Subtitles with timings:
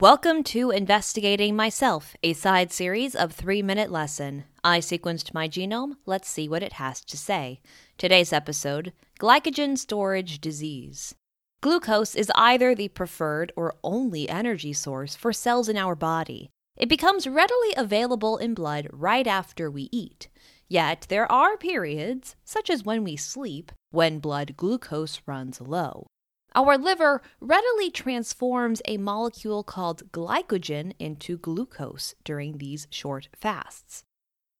[0.00, 4.44] Welcome to Investigating Myself, a side series of three minute lesson.
[4.64, 5.96] I sequenced my genome.
[6.06, 7.60] Let's see what it has to say.
[7.98, 11.14] Today's episode Glycogen Storage Disease.
[11.60, 16.48] Glucose is either the preferred or only energy source for cells in our body.
[16.78, 20.28] It becomes readily available in blood right after we eat.
[20.66, 26.06] Yet there are periods, such as when we sleep, when blood glucose runs low.
[26.54, 34.02] Our liver readily transforms a molecule called glycogen into glucose during these short fasts.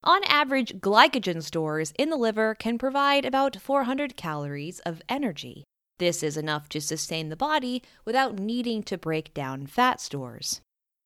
[0.04, 5.64] On average, glycogen stores in the liver can provide about 400 calories of energy.
[5.98, 10.62] This is enough to sustain the body without needing to break down fat stores.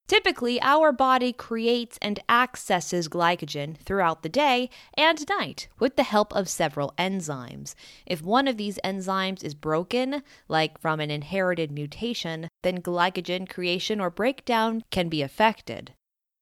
[0.06, 6.34] Typically, our body creates and accesses glycogen throughout the day and night with the help
[6.36, 7.74] of several enzymes.
[8.04, 13.98] If one of these enzymes is broken, like from an inherited mutation, then glycogen creation
[13.98, 15.94] or breakdown can be affected.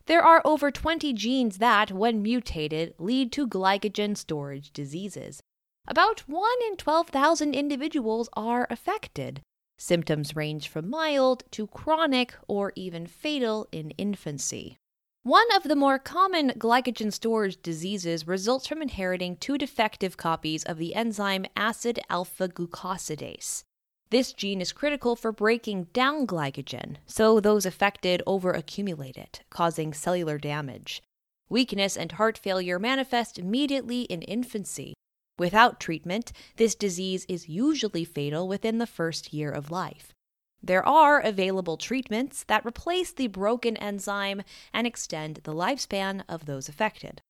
[0.06, 5.40] There are over 20 genes that, when mutated, lead to glycogen storage diseases.
[5.86, 9.40] About 1 in 12,000 individuals are affected.
[9.82, 14.76] Symptoms range from mild to chronic or even fatal in infancy.
[15.24, 20.78] One of the more common glycogen storage diseases results from inheriting two defective copies of
[20.78, 23.64] the enzyme acid alpha glucosidase.
[24.10, 30.38] This gene is critical for breaking down glycogen, so those affected overaccumulate it, causing cellular
[30.38, 31.02] damage.
[31.48, 34.94] Weakness and heart failure manifest immediately in infancy,
[35.42, 40.14] Without treatment, this disease is usually fatal within the first year of life.
[40.62, 46.68] There are available treatments that replace the broken enzyme and extend the lifespan of those
[46.68, 47.22] affected.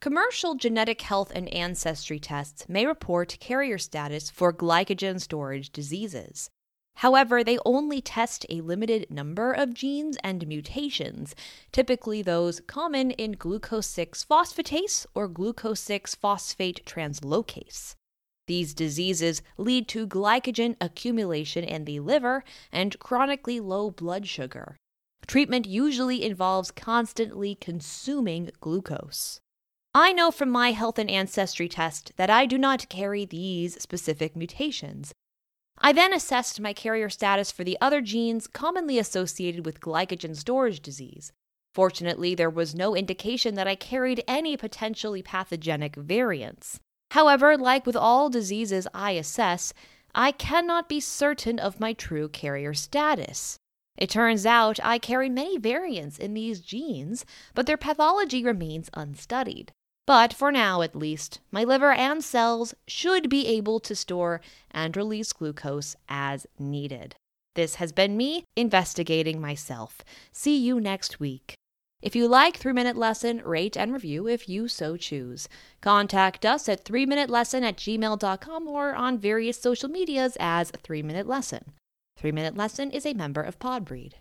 [0.00, 6.50] Commercial genetic health and ancestry tests may report carrier status for glycogen storage diseases.
[6.96, 11.34] However, they only test a limited number of genes and mutations,
[11.72, 17.94] typically those common in glucose 6 phosphatase or glucose 6 phosphate translocase.
[18.46, 24.76] These diseases lead to glycogen accumulation in the liver and chronically low blood sugar.
[25.26, 29.40] Treatment usually involves constantly consuming glucose.
[29.94, 34.34] I know from my health and ancestry test that I do not carry these specific
[34.34, 35.12] mutations,
[35.84, 40.80] I then assessed my carrier status for the other genes commonly associated with glycogen storage
[40.80, 41.32] disease.
[41.74, 46.78] Fortunately, there was no indication that I carried any potentially pathogenic variants.
[47.10, 49.74] However, like with all diseases I assess,
[50.14, 53.56] I cannot be certain of my true carrier status.
[53.98, 59.72] It turns out I carry many variants in these genes, but their pathology remains unstudied.
[60.06, 64.40] But for now, at least, my liver and cells should be able to store
[64.70, 67.14] and release glucose as needed.
[67.54, 69.98] This has been me investigating myself.
[70.32, 71.54] See you next week.
[72.00, 75.48] If you like 3 Minute Lesson, rate and review if you so choose.
[75.80, 81.72] Contact us at 3minutelesson at gmail.com or on various social medias as 3 Minute Lesson.
[82.16, 84.14] 3 Minute Lesson is a member of Podbreed.